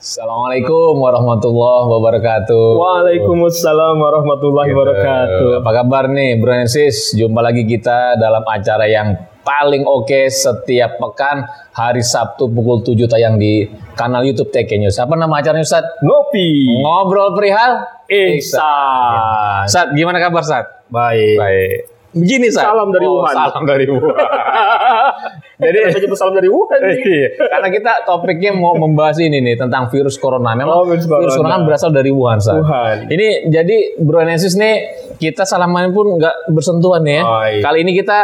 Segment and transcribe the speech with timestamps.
[0.00, 2.64] Assalamualaikum warahmatullahi wabarakatuh.
[2.72, 5.60] Waalaikumsalam warahmatullahi wabarakatuh.
[5.60, 7.12] Apa kabar nih Bro Nensis?
[7.12, 9.12] Jumpa lagi kita dalam acara yang
[9.44, 11.44] paling oke setiap pekan
[11.76, 14.96] hari Sabtu pukul 7 tayang di kanal YouTube TK News.
[14.96, 15.84] Apa nama acaranya Ustaz?
[16.00, 16.80] Ngopi.
[16.80, 19.68] Ngobrol perihal Ihsan.
[19.68, 20.64] Ustaz, gimana kabar Ustaz?
[20.88, 21.36] Baik.
[21.36, 21.99] Baik.
[22.10, 22.66] Begini Ustaz.
[22.66, 23.34] Salam dari Oh, Wuhan.
[23.34, 24.10] Salam dari Wuhan.
[25.62, 26.78] Jadi nyebut salam dari Wuhan?
[26.80, 26.96] nih?
[26.98, 30.56] Iya, karena kita topiknya mau membahas ini nih tentang virus corona.
[30.56, 31.54] Memang Oh, virus corona.
[31.54, 32.58] kan berasal dari Wuhan, Ustaz.
[32.58, 33.06] Wuhan.
[33.06, 34.74] Ini jadi Bro Enesis nih
[35.16, 37.22] kita salaman pun nggak bersentuhan nih ya.
[37.22, 37.60] Oh, iya.
[37.60, 38.18] Kali ini kita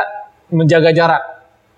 [0.48, 1.23] menjaga jarak,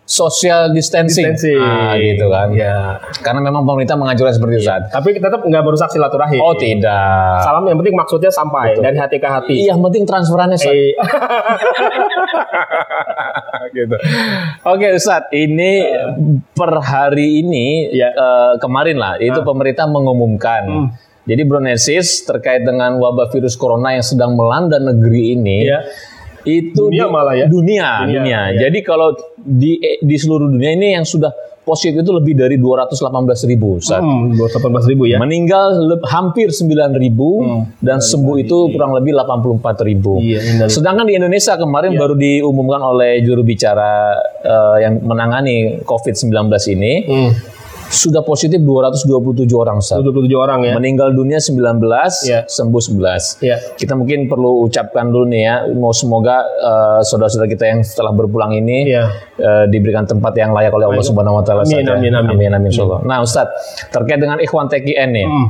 [0.08, 1.60] social distancing, Distancing.
[1.60, 2.48] Ah, gitu kan.
[2.50, 2.96] Ya.
[3.20, 4.88] Karena memang pemerintah menganjurkan seperti itu, Ustaz.
[4.88, 6.40] Tapi tetap nggak merusak silaturahim.
[6.40, 7.44] Oh tidak.
[7.44, 9.54] Salam yang penting maksudnya sampai dari hati ke hati.
[9.60, 10.72] Iya, yang penting transferannya Ustaz.
[10.72, 10.96] Eh,
[13.76, 13.96] gitu.
[14.64, 15.86] Oke Ustaz, ini
[16.50, 18.08] per hari ini Ya.
[18.08, 20.62] eh, kemarin lah itu pemerintah mengumumkan.
[20.64, 20.88] Hmm.
[21.28, 25.84] Jadi Bronesis terkait dengan wabah virus corona yang sedang melanda negeri ini Iya.
[26.50, 27.46] Itu Dunia di- malah ya?
[27.46, 28.40] Dunia, Dunia, dunia.
[28.48, 28.60] iya.
[28.62, 31.28] Jadi kalau di eh, di seluruh dunia ini yang sudah
[31.60, 32.96] positif itu lebih dari 218
[33.44, 34.00] ribu Ustaz.
[34.00, 35.20] Hmm, 218 ribu ya.
[35.20, 37.62] Meninggal le- hampir 9 ribu Hmm.
[37.78, 40.16] dan sembuh itu kurang lebih 84 ribu.
[40.16, 40.72] Iya, innalillahi.
[40.72, 42.00] Sedangkan di Indonesia kemarin Iya.
[42.00, 46.32] baru diumumkan oleh juru bicara eh, yang menangani COVID-19
[46.70, 47.30] ini Hmm,
[47.88, 49.08] sudah positif 227
[49.54, 49.96] orang Ustaz.
[49.98, 50.76] 27 orang ya.
[50.76, 51.80] Meninggal dunia 19,
[52.22, 52.44] Iya.
[52.44, 53.40] sembuh 11.
[53.40, 53.56] Iya.
[53.74, 58.52] Kita mungkin perlu ucapkan dulu nih ya, mau semoga eh, saudara-saudara kita yang setelah berpulang
[58.52, 59.04] ini Iya.
[59.40, 61.64] eh, diberikan tempat yang layak oleh Allah Subhanahu wa taala.
[61.64, 61.96] Amin, ya.
[61.96, 62.34] amin, amin.
[62.36, 63.00] amin, amin, insyaallah.
[63.02, 63.48] Nah, Ustaz,
[63.88, 65.48] terkait dengan Ikhwan TKN nih, Hmm.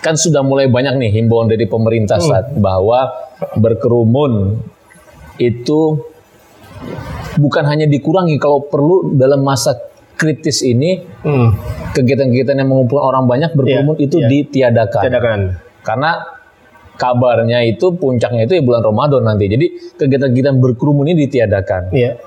[0.00, 3.12] kan sudah mulai banyak nih himbauan dari pemerintah Ustaz, bahwa
[3.54, 4.56] berkerumun
[5.36, 6.08] itu
[7.36, 9.76] bukan hanya dikurangi kalau perlu dalam masa
[10.20, 11.56] kritis ini Hmm.
[11.96, 14.28] kegiatan-kegiatan yang mengumpulkan orang banyak berkerumun Iya, itu iya.
[14.28, 15.02] ditiadakan.
[15.08, 15.38] Tiadakan.
[15.80, 16.10] Karena
[16.94, 19.48] kabarnya itu puncaknya itu ya bulan Ramadan nanti.
[19.48, 21.82] Jadi kegiatan-kegiatan berkerumun ini ditiadakan.
[21.96, 22.20] Iya.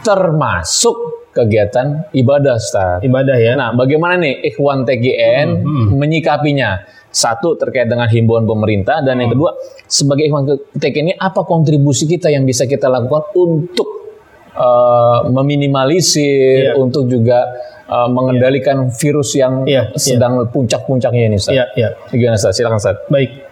[0.00, 0.96] Termasuk
[1.30, 3.02] kegiatan ibadah, Ustaz.
[3.02, 3.52] Ibadah ya.
[3.54, 5.62] Nah, bagaimana nih Ikhwan TGN
[5.94, 6.86] menyikapinya?
[7.10, 9.50] Satu terkait dengan himbauan pemerintah dan yang kedua
[9.90, 10.46] sebagai Ikhwan
[10.78, 14.09] TGN ini apa kontribusi kita yang bisa kita lakukan untuk
[14.54, 16.72] eh, meminimalisir, Iya.
[16.78, 17.44] untuk juga
[17.90, 21.54] eh, mengendalikan virus yang Iya, sedang puncak-puncaknya ini, Ustaz.
[21.58, 21.88] Iya, iya.
[22.14, 22.54] Gimana, Ustaz?
[22.54, 22.96] Silakan, Ustaz.
[23.10, 23.49] Baik.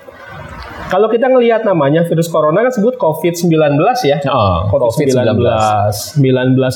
[0.89, 3.77] Kalau kita ngelihat namanya virus corona kan sebut COVID-19
[4.09, 4.17] ya.
[4.33, 5.37] Oh, COVID-19.
[5.37, 6.25] 19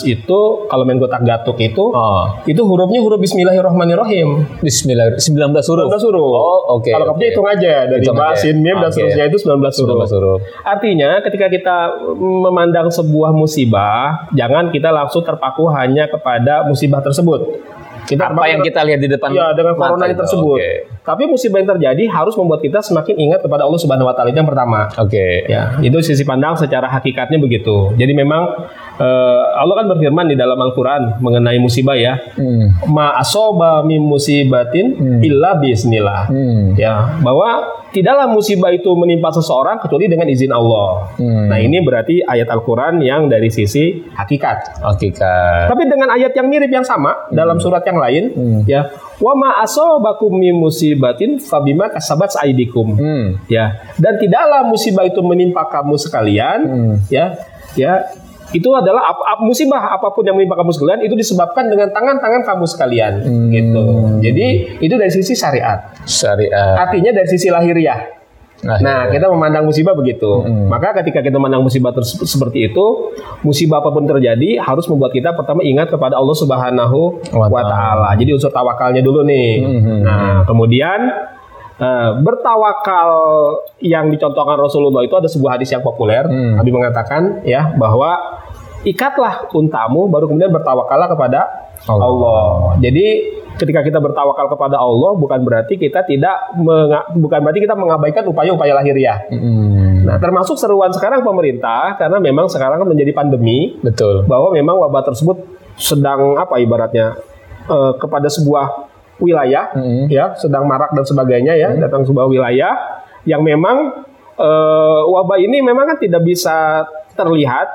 [0.05, 4.61] itu kalau main gotak gatuk itu Oh, itu hurufnya huruf Bismillahirrahmanirrahim.
[4.61, 5.89] Bismillah 19 huruf.
[5.89, 6.29] 19 huruf.
[6.29, 6.93] Oh, oke.
[6.93, 8.45] Kalau kamu hitung aja dari Hitung ba, aja.
[8.45, 9.01] sin, mim dan Oke.
[9.01, 9.97] seterusnya itu 19 huruf.
[10.05, 10.41] 19 huruf.
[10.61, 11.77] Artinya ketika kita
[12.21, 17.65] memandang sebuah musibah, jangan kita langsung terpaku hanya kepada musibah tersebut.
[18.03, 20.19] Kita Apa yang kita lihat di depan Ya dengan mata corona itu.
[20.19, 20.59] tersebut.
[20.59, 20.71] Oke.
[21.03, 24.39] Tapi musibah yang terjadi harus membuat kita semakin ingat kepada Allah Subhanahu wa taala itu
[24.39, 24.87] yang pertama.
[24.99, 25.47] Oke.
[25.51, 27.91] Ya, itu sisi pandang secara hakikatnya begitu.
[27.99, 32.19] Jadi memang eh, Allah kan berfirman di dalam Al-Qur'an mengenai musibah ya.
[32.37, 32.77] Hmm.
[32.93, 36.29] Ma asoba min musibatin illa bismillah.
[36.29, 36.75] Hmm.
[36.77, 41.13] Ya, bahwa tidaklah musibah itu menimpa seseorang kecuali dengan izin Allah.
[41.21, 41.53] Hmm.
[41.53, 44.81] Nah, ini berarti ayat Al-Qur'an yang dari sisi hakikat.
[44.81, 45.69] Hakikat.
[45.69, 48.61] Tapi dengan ayat yang mirip yang sama dalam surat yang lain, Hmm.
[48.65, 48.89] ya,
[49.21, 52.97] wa ma asobakum min musibatin fabima kasabat aidikum.
[52.97, 53.37] Hmm.
[53.47, 56.95] Ya, dan tidaklah musibah itu menimpa kamu sekalian, Hmm.
[57.13, 57.37] ya,
[57.77, 58.09] ya,
[58.53, 62.45] itu adalah ap- ap- musibah apa pun yang menimpa kamu sekalian itu disebabkan dengan tangan-tangan
[62.45, 63.49] kamu sekalian, Hmm.
[63.49, 63.85] gitu.
[64.21, 64.47] Jadi
[64.79, 65.93] itu dari sisi syariat.
[66.05, 66.87] Syariat.
[66.89, 68.21] Artinya dari sisi lahiriah.
[68.63, 70.47] Nah, kita memandang musibah begitu.
[70.47, 70.71] Hmm.
[70.71, 73.11] Maka ketika kita memandang musibah terse- seperti itu,
[73.43, 78.15] musibah apa pun terjadi harus membuat kita pertama ingat kepada Allah Subhanahu Wa wa taala.
[78.15, 79.67] Jadi unsur tawakalnya dulu nih.
[79.67, 80.07] Hmm.
[80.07, 81.11] Nah, kemudian
[81.79, 83.11] eh, bertawakal
[83.81, 86.27] yang dicontohkan Rasulullah itu ada sebuah hadis yang populer.
[86.27, 86.59] Hmm.
[86.61, 88.43] Nabi mengatakan ya bahwa
[88.83, 91.41] ikatlah untamu baru kemudian bertawakallah kepada
[91.87, 92.07] Allah.
[92.07, 92.47] Allah.
[92.83, 93.07] Jadi
[93.59, 98.73] ketika kita bertawakal kepada Allah bukan berarti kita tidak menga- bukan berarti kita mengabaikan upaya-upaya
[98.79, 99.29] lahiriah.
[99.31, 100.03] Hmm.
[100.03, 104.27] Nah, termasuk seruan sekarang pemerintah karena memang sekarang kan menjadi pandemi Betul.
[104.27, 105.39] bahwa memang wabah tersebut
[105.79, 107.19] sedang apa ibaratnya
[107.71, 110.07] eh, kepada sebuah wilayah Hmm.
[110.09, 114.07] ya sedang marak dan sebagainya ya datang sebuah wilayah yang memang
[114.39, 117.69] eh, wabah ini memang kan tidak bisa terlihat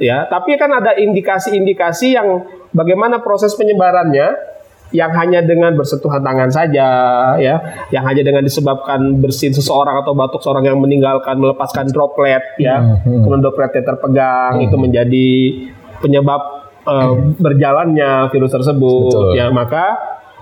[0.00, 0.26] ya.
[0.26, 4.56] Tapi kan ada indikasi-indikasi yang bagaimana proses penyebarannya
[4.88, 6.88] yang hanya dengan bersentuhan tangan saja
[7.36, 7.54] ya.
[7.92, 12.80] Yang hanya dengan disebabkan bersin seseorang atau batuk seorang yang meninggalkan melepaskan droplet ya.
[12.80, 13.22] Hmm.
[13.22, 15.28] kemudian dropletnya terpegang itu menjadi
[16.00, 16.42] penyebab
[16.88, 19.36] eh, berjalannya virus tersebut Betul.
[19.36, 19.52] ya.
[19.52, 19.84] Maka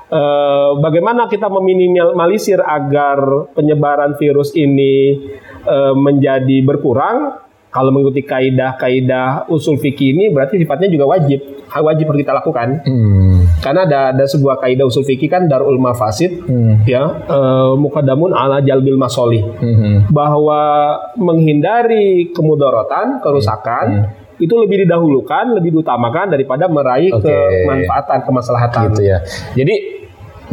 [0.08, 5.18] eh, bagaimana kita meminimalisir agar penyebaran virus ini
[5.62, 11.44] eh, menjadi berkurang kalau mengikuti kaidah-kaidah usul fikih ini berarti sifatnya juga wajib
[11.76, 13.44] wajib harus kita lakukan Hmm.
[13.60, 16.80] karena ada ada sebuah kaidah usul fikih kan darul mafasid Hmm.
[16.88, 20.08] ya eh, mukadamun ala jalbil masoli Hmm.
[20.08, 27.28] bahwa menghindari kemudaratan kerusakan itu lebih didahulukan lebih diutamakan daripada meraih Oke.
[27.28, 29.18] kemanfaatan kemaslahatan gitu ya.
[29.52, 29.95] Jadi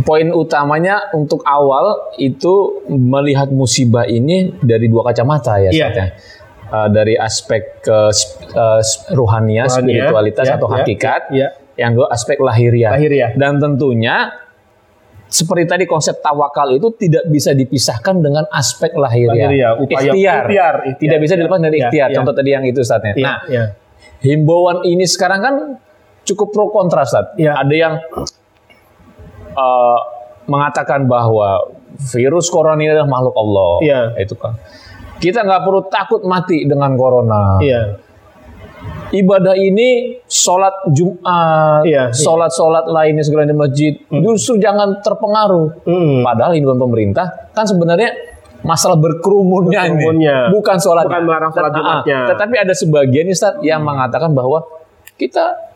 [0.01, 5.87] poin utamanya untuk awal itu melihat musibah ini dari dua kacamata ya, Iya.
[5.89, 6.07] Ustaz, ya.
[6.73, 7.99] Uh, dari aspek ke
[8.57, 8.81] uh,
[9.13, 11.47] ruhania, Ruhania, spiritualitas ya, atau ya, hakikat, ya.
[11.77, 12.97] yang dua aspek lahiriah.
[12.97, 13.29] Lahiriah.
[13.37, 14.33] Dan tentunya
[15.29, 19.49] seperti tadi konsep tawakal itu tidak bisa dipisahkan dengan aspek lahiriah.
[19.49, 20.43] Lahiriah, upaya ikhtiar.
[20.49, 20.97] ikhtiar, ikhtiar.
[20.97, 22.07] Tidak bisa dilepas dari Ya, ikhtiar.
[22.09, 22.15] ya.
[22.17, 23.13] Contoh tadi yang itu Ustaz ya.
[23.13, 23.63] Iya, Nah, iya.
[24.25, 25.55] himbauan ini sekarang kan
[26.25, 27.37] cukup pro kontra Ustaz.
[27.37, 27.53] Iya.
[27.61, 27.93] Ada yang
[29.53, 29.97] uh,
[30.45, 31.61] mengatakan bahwa
[32.11, 33.71] virus corona ini adalah makhluk Allah.
[33.81, 34.01] Iya.
[34.19, 34.57] Itu kan.
[35.17, 37.61] Kita nggak perlu takut mati dengan corona.
[37.63, 38.01] Iya.
[39.13, 42.17] Ibadah ini sholat Jumat, Iya, iya.
[42.17, 45.85] sholat-sholat lainnya segala di masjid, justru jangan terpengaruh.
[45.85, 46.25] Hmm.
[46.25, 48.09] Padahal himbauan pemerintah kan sebenarnya
[48.65, 50.37] masalah berkerumunnya ini, Berkerumunnya.
[50.49, 51.05] bukan sholat.
[51.05, 51.71] Bukan melarang sholat.
[51.77, 52.19] Jumatnya.
[52.33, 54.65] Tetapi ada sebagian Ustaz yang mengatakan bahwa
[55.15, 55.72] kita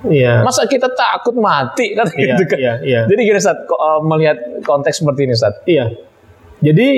[0.00, 0.40] Iya.
[0.40, 2.58] masa kita takut mati kan Iya, gitu kan.
[2.58, 3.00] iya, iya.
[3.04, 5.60] Jadi gini Ustaz, uh, melihat konteks seperti ini Ustaz.
[5.64, 5.92] Iya.
[6.60, 6.88] Jadi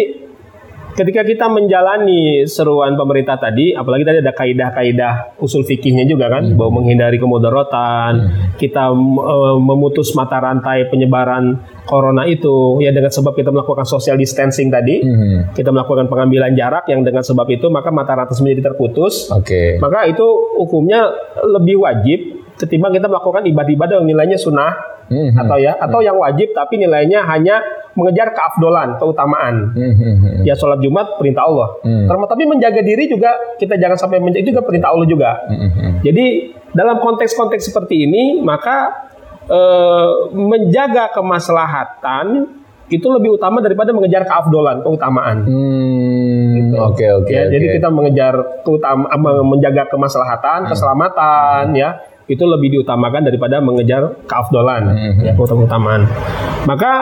[0.93, 6.54] ketika kita menjalani seruan pemerintah tadi, apalagi tadi ada kaidah-kaidah usul fikihnya juga kan, Hmm.
[6.54, 8.12] bahwa menghindari kemudaratan,
[8.54, 14.69] kita eh, memutus mata rantai penyebaran corona itu, ya dengan sebab kita melakukan social distancing
[14.69, 15.50] tadi, Hmm.
[15.50, 19.81] kita melakukan pengambilan jarak yang dengan sebab itu maka mata rantai menjadi terputus, Oke.
[19.81, 21.08] maka itu hukumnya
[21.43, 25.37] lebih wajib ketimbang kita melakukan ibadah-ibadah yang nilainya sunnah Hmm.
[25.37, 27.61] atau ya atau yang wajib tapi nilainya hanya
[27.93, 29.76] mengejar keafdolan, keutamaan.
[29.76, 30.43] Hmm, hmm, hmm.
[30.49, 31.69] Ya sholat Jumat perintah Allah.
[31.85, 32.09] Hmm.
[32.09, 35.31] Terus tapi menjaga diri juga kita jangan sampai menjaga itu juga perintah Allah juga.
[35.53, 35.93] Hmm, hmm.
[36.00, 36.26] Jadi
[36.73, 39.11] dalam konteks-konteks seperti ini maka
[39.50, 42.49] eh, menjaga kemaslahatan
[42.93, 45.49] itu lebih utama daripada mengejar keafdolan, keutamaan.
[45.49, 47.32] Hmm, Oke oke.
[47.32, 49.09] Ya, jadi kita mengejar keutama,
[49.44, 52.00] menjaga kemaslahatan, keselamatan, ya
[52.32, 55.20] itu lebih diutamakan daripada mengejar keafdolan, Hmm.
[55.20, 56.08] ya keutamaan.
[56.62, 56.93] Maka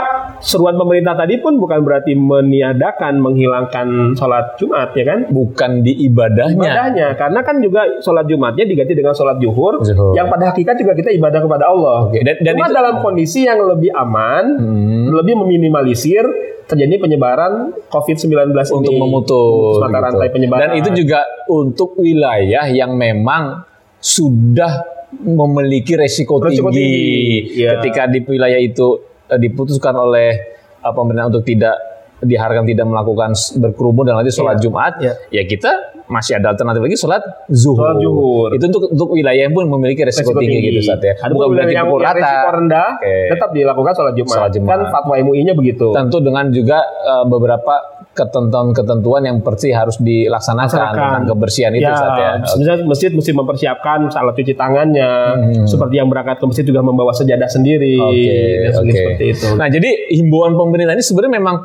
[0.41, 5.19] seruan pemerintah tadi pun bukan berarti meniadakan, menghilangkan sholat Jumat, ya kan?
[5.31, 6.56] bukan di ibadahnya.
[6.56, 10.17] Ibadahnya, karena kan juga sholat Jumatnya diganti dengan sholat Zuhur, Zuhur.
[10.17, 12.09] yang pada hakikat juga kita ibadah kepada Allah.
[12.09, 15.05] Oke, dan- dan Cuma itu- dalam kondisi yang lebih aman, Hmm.
[15.12, 16.25] lebih meminimalisir
[16.65, 19.00] terjadi penyebaran COVID-19 untuk ini.
[19.03, 20.05] memutus, mata gitu.
[20.06, 20.61] rantai penyebaran.
[20.62, 23.67] Dan itu juga untuk wilayah yang memang
[23.99, 26.79] sudah memiliki resiko, Resiko tinggi.
[26.79, 27.79] tinggi, iya.
[27.79, 28.87] Ketika di wilayah itu
[29.27, 30.31] eh, diputuskan oleh
[30.79, 31.77] eh, pemerintah untuk tidak
[32.21, 35.12] diharapkan tidak melakukan berkerumun dan nanti sholat Iya, Jumat, iya.
[35.33, 35.73] ya kita
[36.05, 37.81] masih ada alternatif lagi sholat zuhur.
[37.81, 38.49] Sholat zuhur.
[38.53, 41.17] Itu untuk untuk wilayah yang pun memiliki resiko, tinggi, gitu saat ya.
[41.17, 42.19] Ada Bukan berarti yang, pukul rata.
[42.21, 43.15] risiko rendah, Oke.
[43.33, 44.35] tetap dilakukan sholat Jumat.
[44.37, 44.69] Sholat Jumat.
[44.69, 45.87] Kan fatwa MUI-nya begitu.
[45.97, 47.75] Tentu dengan juga eh, beberapa
[48.20, 50.94] ketentuan-ketentuan yang pasti harus dilaksanakan Laksanakan.
[50.94, 52.31] tentang kebersihan itu ya, saat ya.
[52.52, 55.64] misalnya masjid mesti mempersiapkan salat cuci tangannya, Hmm.
[55.64, 58.37] seperti yang berangkat ke masjid juga membawa sejadah sendiri, Oke,
[58.67, 58.93] dan oke.
[58.93, 59.46] seperti itu.
[59.55, 61.56] Nah, jadi himbauan pemerintah ini sebenarnya memang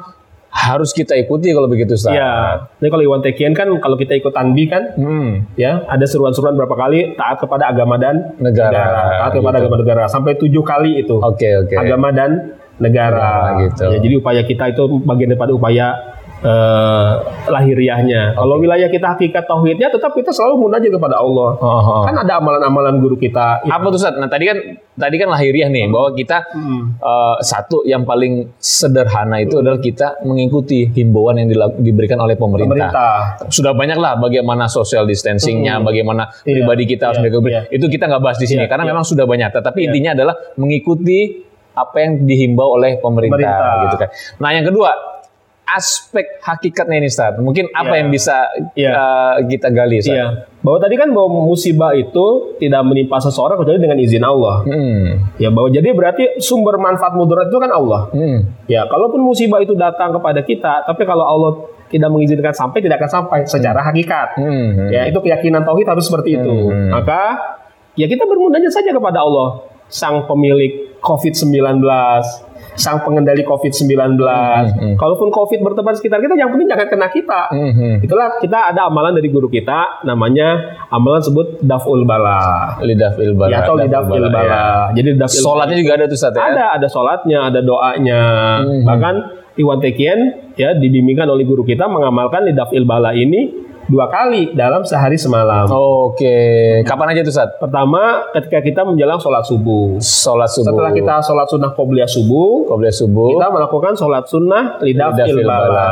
[0.50, 2.16] harus kita ikuti kalau begitu, Ustaz.
[2.16, 2.32] Ya,
[2.78, 6.72] ini kalau Iwan Tekian kan kalau kita ikut tanbi kan, Hmm, ya ada seruan-seruan berapa
[6.72, 9.20] kali taat kepada agama dan negara.
[9.20, 9.68] taat kepada gitu.
[9.68, 11.76] agama negara sampai tujuh kali itu Oke, oke.
[11.76, 13.20] agama dan negara.
[13.52, 13.84] Negara, gitu.
[13.86, 17.12] Ya, jadi upaya kita itu bagian daripada upaya eh,
[17.48, 18.36] lahiriahnya.
[18.36, 21.50] Kalau wilayah kita hakikat tauhidnya, tetap kita selalu munajat kepada Allah.
[21.56, 22.04] Oh, oh.
[22.04, 23.64] Kan ada amalan-amalan guru kita.
[23.64, 24.18] Apa tuh, Ustaz?
[24.18, 24.58] Nah, tadi kan
[24.96, 26.96] tadi kan lahiriah nih bahwa kita Hmm.
[26.98, 32.92] eh, satu yang paling sederhana itu adalah kita mengikuti himbauan yang diberikan oleh pemerintah.
[32.92, 33.16] Pemerintah.
[33.52, 37.62] sudah banyak lah bagaimana social distancingnya, bagaimana Iya, pribadi kita harus iya, menjaga iya.
[37.70, 38.92] itu kita nggak bahas di sini Iya, karena iya.
[38.96, 39.50] memang sudah banyak.
[39.52, 39.88] Tetapi Iya.
[39.92, 41.20] intinya adalah mengikuti
[41.76, 43.84] apa yang dihimbau oleh pemerintah, Pemerintah.
[43.84, 44.10] gitu kan.
[44.40, 44.90] Nah yang kedua
[45.66, 47.36] aspek hakikatnya ini Ustaz.
[47.42, 48.00] Mungkin apa Iya.
[48.06, 48.38] yang bisa
[48.78, 48.92] Iya.
[48.94, 50.14] uh, kita gali Ustaz?
[50.14, 50.26] Iya.
[50.62, 54.66] Bahwa tadi kan bahwa musibah itu tidak menimpa seseorang kecuali dengan izin Allah.
[54.66, 55.30] Hmm.
[55.42, 58.10] Ya bahwa jadi berarti sumber manfaat mudarat itu kan Allah.
[58.14, 58.50] Hmm.
[58.66, 61.52] Ya, kalaupun musibah itu datang kepada kita, tapi kalau Allah
[61.94, 64.42] tidak mengizinkan sampai, tidak akan sampai secara hakikat.
[64.42, 64.90] Hmm.
[64.90, 66.56] Ya, itu keyakinan tauhid harus seperti itu.
[66.74, 66.90] Hmm.
[66.98, 67.38] Maka
[67.94, 71.78] ya kita bermunajat saja kepada Allah, sang pemilik COVID-19
[72.76, 74.20] sang pengendali COVID-19.
[74.20, 77.42] Hmm, Kalaupun COVID bertebar sekitar kita, yang penting jangan kena kita.
[77.52, 78.04] Mhm.
[78.04, 82.76] Itulah kita ada amalan dari guru kita, namanya amalan sebut daful bala.
[82.80, 83.52] Lidah fil bala.
[83.52, 84.52] Ya, atau lidah Daful fil bala, ya.
[84.52, 84.64] bala.
[84.94, 86.44] Jadi dafil Sholatnya juga ada tuh Ustaz ya?
[86.46, 88.22] ada ada sholatnya, ada doanya.
[88.62, 88.84] Mhm.
[88.86, 89.16] Bahkan
[89.56, 90.20] Iwan Tekien
[90.60, 95.70] ya dibimbingkan oleh guru kita mengamalkan lidah fil bala ini dua kali dalam sehari semalam.
[95.70, 96.82] Oke.
[96.86, 97.50] Kapan aja tuh Ustaz?
[97.62, 99.98] Pertama, ketika kita menjelang sholat subuh.
[100.02, 100.74] Sholat subuh.
[100.74, 103.30] Setelah kita sholat sunnah qobliyah subuh, Qobliyah subuh.
[103.36, 105.90] kita melakukan sholat sunnah lidah Lidah fil bala.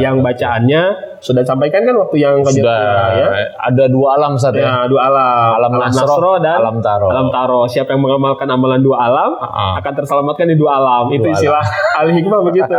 [0.00, 0.82] Yang bacaannya
[1.24, 2.84] sudah disampaikan kan waktu yang kajian Sudah.
[3.16, 3.26] ya.
[3.56, 4.60] Ada dua alam Ustaz ya?
[4.60, 5.50] Ya, dua alam.
[5.56, 7.08] Alam Nasro, dan alam Taro.
[7.08, 7.64] Alam Taro.
[7.64, 9.80] Siapa yang mengamalkan amalan dua alam Ah.
[9.80, 11.08] akan terselamatkan di dua alam.
[11.08, 11.64] Itu Dua istilah
[11.98, 12.76] al hikmah begitu.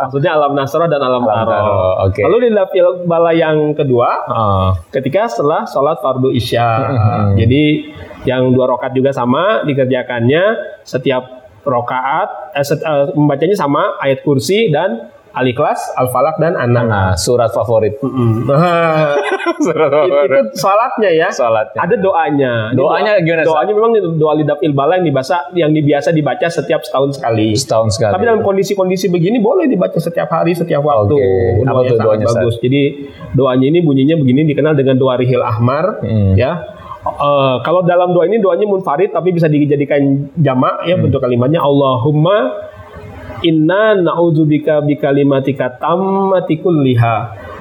[0.00, 1.50] Maksudnya alam Nasro dan alam, Alam Taro.
[1.52, 1.76] Taro,
[2.08, 2.20] oke.
[2.24, 4.70] Lalu di lapil bala yang kedua Ah.
[4.88, 6.68] ketika setelah sholat fardu isya.
[6.88, 7.36] Hmm.
[7.36, 7.92] Jadi
[8.24, 10.42] yang dua rokat juga sama dikerjakannya
[10.80, 16.86] setiap rokaat eh, set- eh, membacanya sama ayat kursi dan al-ikhlas, al-falak dan an-nas.
[16.86, 17.98] Nah, surat favorit.
[17.98, 18.46] Mm.
[18.46, 19.18] Nah,
[19.66, 21.28] surat itu, itu sholatnya ya.
[21.28, 21.80] Sholatnya.
[21.80, 22.52] Ada doanya.
[22.70, 23.42] Doanya doa- gimana?
[23.42, 27.52] Doanya memang doa lidah ilbala yang dibaca yang biasa dibaca setiap setahun sekali.
[27.52, 28.12] Setahun sekali.
[28.14, 31.14] Tapi dalam kondisi-kondisi begini boleh dibaca setiap hari, setiap waktu.
[31.14, 31.62] Oke.
[31.62, 32.54] Apa Doanya tuh doanya, bagus.
[32.58, 32.82] Jadi
[33.32, 36.32] doanya ini bunyinya begini dikenal dengan doa rihil ahmar, Hmm.
[36.34, 36.62] ya.
[37.04, 40.00] Eh, kalau dalam doa ini doanya munfarid tapi bisa dijadikan
[40.34, 41.04] jamak ya Hmm.
[41.04, 42.48] bentuk kalimatnya Allahumma
[43.44, 47.16] inna na'udzubika bikalimatika tammati kulliha.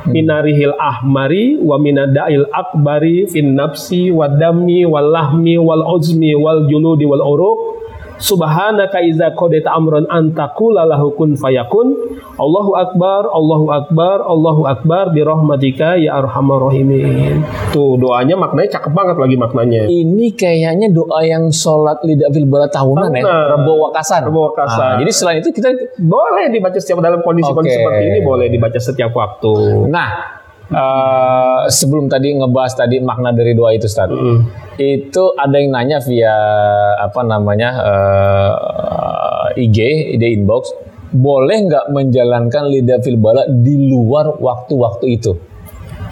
[0.07, 7.23] Minarihil ahmari wa minadail akbari fin nafsi wadami wal lahmi wal uzmi wal juludi wal
[7.23, 7.59] uruq
[8.17, 11.93] Subhanaka iza qadaita amran antakula lahu kun fayakun
[12.33, 17.45] Allahu akbar Allahu akbar Allahu akbar bi rahmatika ya arhamar rahimin.
[17.69, 19.81] Tuh doanya maknanya cakep banget lagi maknanya.
[19.85, 23.49] Ini kayaknya doa yang sholat lidah fil bala tahunan ya, Tahunan.
[23.57, 24.21] Rebo Wakasan.
[24.29, 24.91] Rebo Wakasan.
[24.95, 25.69] Ah, jadi selain itu kita
[26.01, 27.81] Boleh dibaca setiap dalam kondisi-kondisi Oke.
[27.81, 29.53] seperti ini boleh dibaca setiap waktu.
[29.87, 30.41] Nah,
[30.73, 34.09] eh, sebelum tadi ngebahas tadi makna dari doa itu, Ustaz.
[34.09, 34.49] Mm.
[34.81, 36.35] Itu ada yang nanya via
[36.97, 39.77] apa namanya eh, IG,
[40.17, 40.73] ide inbox,
[41.13, 45.31] boleh nggak menjalankan lidah fil bala di luar waktu-waktu itu?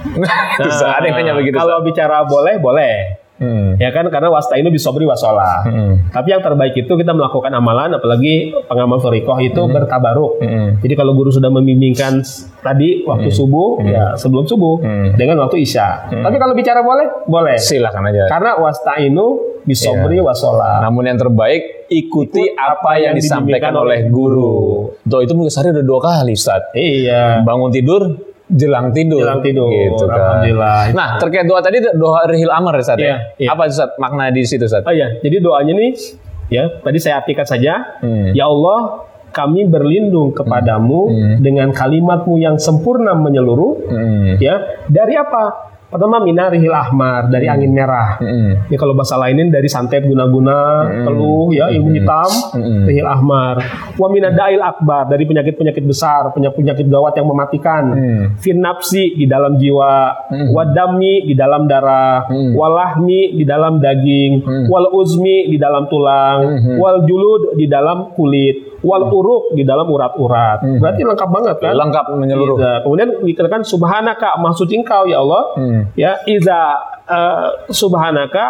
[0.69, 1.57] Ustaz, ada yang nanya begitu.
[1.57, 3.20] Nah, Kalau bicara boleh, boleh.
[3.41, 3.73] Hmm.
[3.81, 5.65] Ya kan karena wastainu bisobri wasola.
[5.65, 6.13] Hmm.
[6.13, 10.37] Tapi yang terbaik itu kita melakukan amalan apalagi pengamal torikoh itu bertabaruk.
[10.37, 10.77] Hmm.
[10.77, 12.21] Jadi kalau guru sudah membimbingkan
[12.61, 15.17] tadi waktu subuh ya sebelum subuh Hmm.
[15.17, 16.13] dengan waktu isya.
[16.13, 17.57] Tapi kalau bicara boleh, boleh.
[17.57, 18.29] Silakan aja.
[18.29, 20.25] Karena wastainu bisobri Iya.
[20.25, 20.81] wasola.
[20.85, 24.89] Namun yang terbaik ikuti Ikut apa yang disampaikan oleh guru.
[25.03, 26.71] Doa itu mungkin sehari udah dua kali, Ustaz.
[26.71, 27.43] Iya.
[27.43, 29.23] Bangun tidur, jelang tidur.
[29.23, 29.71] Jelang tidur.
[29.71, 30.19] Gitu kan.
[30.19, 30.81] Alhamdulillah.
[30.91, 32.97] Nah, terkait doa tadi doa Rihil Amar ya, Ustaz.
[32.99, 33.05] ya?
[33.05, 33.49] Iya, iya.
[33.55, 33.95] Apa Ustaz?
[33.97, 34.83] Makna di situ, Ustaz?
[34.83, 35.91] Oh ya, jadi doanya nih
[36.51, 37.99] ya tadi saya artikan saja.
[38.03, 38.35] Hmm.
[38.35, 41.07] Ya Allah, kami berlindung kepadamu
[41.39, 43.73] dengan kalimatmu yang sempurna menyeluruh.
[43.87, 44.35] Hmm.
[44.43, 45.70] Ya, dari apa?
[45.91, 48.15] Pertama minarihil ahmar dari angin merah.
[48.15, 48.63] Hmm.
[48.71, 52.87] Ini kalau bahasa lainin dari santet guna-guna, teluh ya, ilmu hitam, Mm-mm.
[52.87, 53.59] rihil ahmar.
[53.99, 57.83] Wa minadail akbar dari penyakit-penyakit besar, penyakit-penyakit gawat yang mematikan.
[57.91, 58.23] Hmm.
[58.39, 60.47] Fin nafsi di dalam jiwa, Mm.
[60.55, 62.55] wadami di dalam darah, Mm.
[62.55, 64.65] walahmi di dalam daging, Mm.
[64.71, 66.75] wal uzmi di dalam tulang, Mhm.
[66.79, 70.63] wal julud di dalam kulit, wal uruk di dalam urat-urat.
[70.79, 71.73] Berarti lengkap banget kan?
[71.75, 72.57] Lengkap menyeluruh.
[72.57, 72.73] Iya.
[72.81, 75.43] Kemudian dikatakan subhanaka maksud engkau ya Allah
[75.81, 75.97] Hmm.
[75.97, 76.59] ya iza
[77.05, 78.45] eh, subhanaka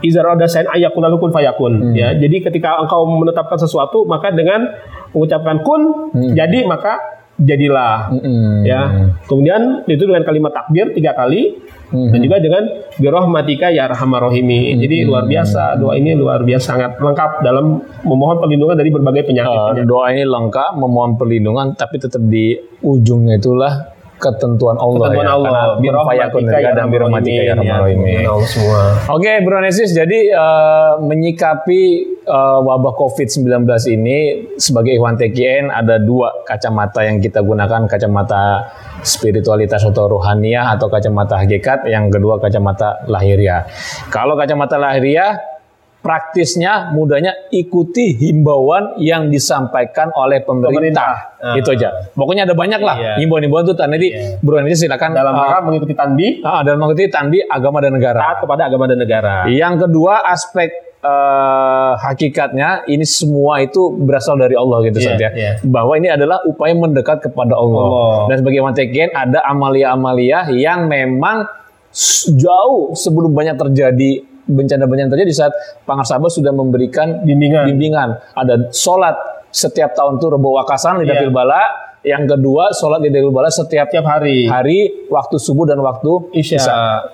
[0.00, 1.94] iza rada sain ayakun lalu kun fayakun Hmm.
[1.96, 4.68] ya jadi ketika engkau menetapkan sesuatu maka dengan
[5.12, 6.32] mengucapkan kun Hmm.
[6.32, 6.96] jadi maka
[7.40, 8.60] jadilah Hmm.
[8.62, 8.80] ya
[9.24, 11.56] kemudian itu dengan kalimat takbir tiga kali
[11.90, 12.12] Hmm.
[12.14, 12.62] dan juga dengan
[12.96, 18.38] birohmatika ya arhamar rahimi jadi luar biasa doa ini luar biasa sangat lengkap dalam memohon
[18.38, 23.89] perlindungan dari berbagai penyakit Eh, doa ini lengkap memohon perlindungan tapi tetap di ujungnya itulah
[24.20, 25.32] ketentuan Allah Ketentuan ya.
[25.34, 25.50] Allah.
[25.50, 28.00] Karena Birahmatika ya dan birahmatika ya rahim.
[28.04, 28.80] Ya Allah semua.
[29.08, 31.82] Oke, Bro Nesis, jadi eh, menyikapi
[32.22, 33.64] eh, wabah COVID-19
[33.96, 34.18] ini
[34.60, 41.40] sebagai Ikhwan TKN ada dua kacamata yang kita gunakan, kacamata spiritualitas atau rohaniah atau kacamata
[41.40, 43.64] hakikat, yang kedua kacamata lahiriah.
[44.12, 45.49] Kalau kacamata lahiriah
[46.00, 50.72] praktisnya mudahnya ikuti himbauan yang disampaikan oleh pemerintah.
[51.36, 51.56] Pemerintah.
[51.56, 51.88] Itu aja.
[52.12, 53.12] Pokoknya ada banyak lah Iya.
[53.20, 54.40] himbauan-himbauan itu tadi Iya.
[54.40, 58.18] Bro Nesis silakan Dalam rangka mengikuti tanbih ah, dalam mengikuti tandi agama dan negara.
[58.18, 59.34] taat kepada agama dan negara.
[59.46, 60.68] Yang kedua aspek
[61.00, 65.30] eh, hakikatnya ini semua itu berasal dari Allah gitu Ustaz ya.
[65.32, 65.52] iya.
[65.64, 67.84] Bahwa ini adalah upaya mendekat kepada Allah.
[67.84, 68.16] Allah.
[68.32, 71.44] Dan sebagai mantekian ada amalia-amalia yang memang
[72.30, 75.52] jauh sebelum banyak terjadi bencana-bencana terjadi saat
[75.82, 77.70] Pangar Sabah sudah memberikan Bimbingan.
[77.70, 78.08] bimbingan.
[78.34, 79.14] Ada sholat
[79.48, 81.22] setiap tahun tuh rebo wakasan lidah Iya.
[81.22, 81.62] fil bala.
[82.00, 84.46] Yang kedua sholat lidah fil bala setiap Tiap hari.
[84.46, 86.60] hari waktu subuh dan waktu Isya.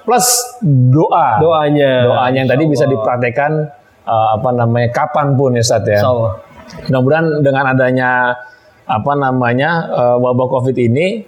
[0.03, 0.27] Plus
[0.63, 1.39] doa.
[1.39, 2.07] Doanya.
[2.07, 3.67] Doanya yang tadi bisa dipraktekkan
[4.03, 6.01] uh, apa namanya kapan pun ya Ustaz ya.
[6.87, 8.11] Mudah-mudahan dengan adanya
[8.87, 11.27] apa namanya uh, wabah Covid ini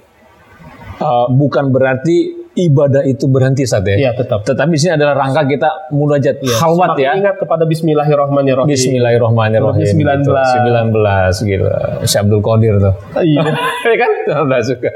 [0.99, 3.95] uh, bukan berarti ibadah itu berhenti saat ya.
[3.95, 4.43] Iya, tetap.
[4.43, 7.11] Tetapi di sini adalah rangka kita munajat halwat Semakin ya.
[7.15, 8.69] Ingat kepada Bismillahirrahmanirrahim.
[8.75, 9.87] Bismillahirrahmanirrahim.
[10.27, 11.47] Surah 19.
[11.47, 11.47] Gitu.
[11.47, 11.67] 19 gitu.
[12.03, 12.95] Syekh Abdul Qadir tuh.
[13.23, 13.43] Iya.
[13.89, 14.11] Ya kan?
[14.45, 14.91] Udah suka.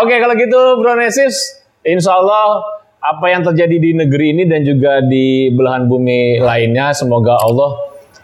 [0.00, 2.62] Oke kalau gitu Bro Nesis, Insya Allah
[3.02, 7.70] apa yang terjadi di negeri ini dan juga di belahan bumi lainnya, semoga Allah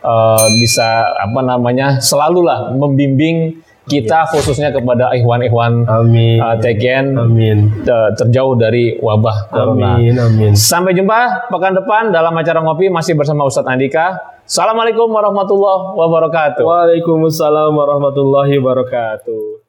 [0.01, 6.39] eh, bisa apa namanya selalulah membimbing kita khususnya kepada ikhwan-ikhwan Amin.
[6.39, 7.59] uh, TKN Amin.
[7.83, 9.99] te- terjauh dari wabah corona.
[9.99, 10.15] Amin.
[10.19, 10.53] Amin.
[10.55, 14.39] Sampai jumpa pekan depan dalam acara ngopi masih bersama Ustadz Andika.
[14.47, 16.63] Assalamualaikum warahmatullahi wabarakatuh.
[16.63, 19.62] Waalaikumsalam warahmatullahi wabarakatuh.